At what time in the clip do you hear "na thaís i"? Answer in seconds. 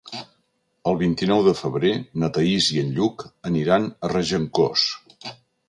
2.23-2.81